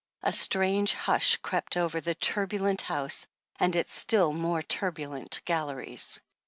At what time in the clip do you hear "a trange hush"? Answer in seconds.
0.23-1.37